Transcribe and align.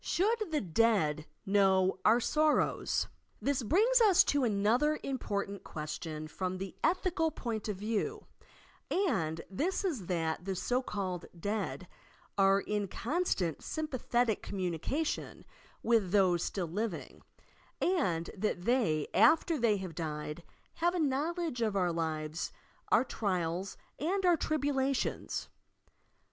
SHOULD 0.03 0.47
THE 0.49 0.61
"dEAD" 0.61 1.27
KNOW 1.45 1.99
OUR 2.05 2.19
SORROWS? 2.19 3.07
This 3.39 3.61
brings 3.61 4.01
us 4.01 4.23
to 4.23 4.43
another 4.43 4.97
important 5.03 5.63
question 5.63 6.27
from 6.27 6.57
the 6.57 6.75
ethical 6.83 7.29
point 7.29 7.67
of 7.69 7.77
view, 7.77 8.25
and 8.89 9.41
this 9.47 9.85
is 9.85 10.07
that 10.07 10.43
the 10.45 10.55
so 10.55 10.81
called 10.81 11.27
Dead 11.39 11.87
are 12.35 12.61
in 12.61 12.87
constant 12.87 13.63
sympathetic 13.63 14.41
communication 14.41 15.45
with 15.83 16.09
those 16.11 16.43
still 16.43 16.65
living, 16.67 17.21
and 17.79 18.31
that 18.35 18.63
they, 18.65 19.07
after 19.13 19.55
they 19.59 19.77
have 19.77 19.93
died, 19.93 20.41
have 20.77 20.95
a 20.95 20.99
knowledge 20.99 21.61
of 21.61 21.75
our 21.75 21.91
lives, 21.91 22.51
our 22.91 23.03
trials 23.03 23.77
and 23.99 24.25
our 24.25 24.35
tribu 24.35 24.73
lations. 24.73 25.47